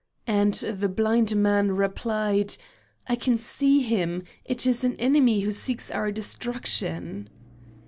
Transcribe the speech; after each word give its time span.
And 0.25 0.55
the 0.55 0.89
blind 0.89 1.35
man 1.35 1.73
replied: 1.73 2.57
"I 3.07 3.15
can 3.15 3.37
see 3.37 3.83
him; 3.83 4.23
it 4.43 4.65
is 4.65 4.83
an 4.83 4.95
enemy 4.95 5.41
who 5.41 5.51
seeks 5.51 5.91
our 5.91 6.09
destruction." 6.09 7.29